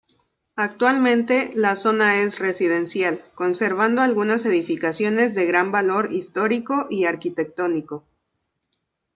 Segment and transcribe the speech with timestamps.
[0.55, 8.03] Actualmente la zona es residencial, conservando algunas edificaciones de gran valor histórico y arquitectónico.